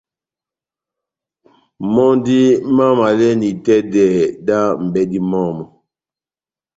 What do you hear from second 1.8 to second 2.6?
Mɔ́ndí